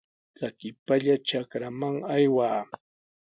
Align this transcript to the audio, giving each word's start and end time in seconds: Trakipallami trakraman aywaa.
Trakipallami 0.35 1.15
trakraman 1.27 1.95
aywaa. 2.13 2.61